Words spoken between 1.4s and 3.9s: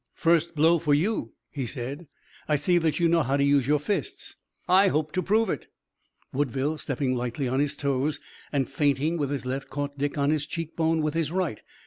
he said. "I see that you know how to use your